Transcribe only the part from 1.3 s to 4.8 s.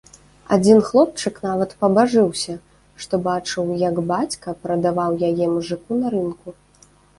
нават пабажыўся, што бачыў, як бацька